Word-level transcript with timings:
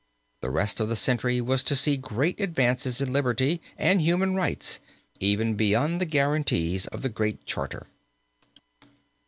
The 0.39 0.49
rest 0.49 0.79
of 0.79 0.89
the 0.89 0.95
century 0.95 1.41
was 1.41 1.63
to 1.63 1.75
see 1.75 1.95
great 1.95 2.39
advances 2.39 3.01
in 3.01 3.13
liberty 3.13 3.61
and 3.77 4.01
human 4.01 4.33
rights, 4.33 4.79
even 5.19 5.53
beyond 5.53 6.01
the 6.01 6.05
guarantees 6.07 6.87
of 6.87 7.03
the 7.03 7.09
Great 7.09 7.45
Charter. 7.45 7.85